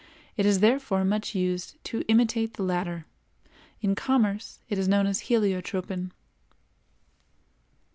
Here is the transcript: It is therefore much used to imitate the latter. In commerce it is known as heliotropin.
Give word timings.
It 0.35 0.47
is 0.47 0.61
therefore 0.61 1.05
much 1.05 1.35
used 1.35 1.75
to 1.83 2.01
imitate 2.07 2.55
the 2.55 2.63
latter. 2.63 3.05
In 3.83 3.93
commerce 3.93 4.57
it 4.67 4.79
is 4.79 4.87
known 4.87 5.05
as 5.05 5.25
heliotropin. 5.29 6.09